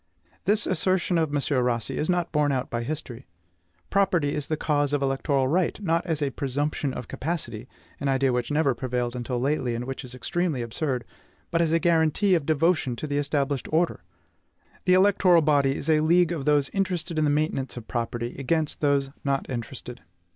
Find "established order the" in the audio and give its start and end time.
13.19-14.95